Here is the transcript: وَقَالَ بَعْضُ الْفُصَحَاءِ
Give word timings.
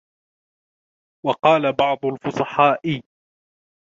وَقَالَ 1.25 1.71
بَعْضُ 1.73 2.05
الْفُصَحَاءِ 2.05 3.01